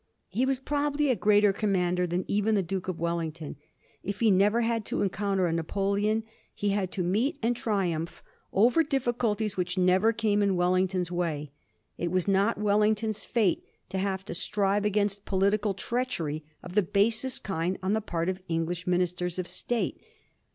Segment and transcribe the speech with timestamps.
[0.29, 3.55] He was pro bably a greater commander than even the Duke of Wellington.
[4.01, 6.23] If he never had to encounter a Napo leon,
[6.55, 11.51] he had to meet and triumph over difficulties which never came in Wellington's way.
[11.99, 17.43] It was not Wellington's fate to have to strive against political treachery of the basest
[17.43, 20.01] kind on the part of English Ministers of State.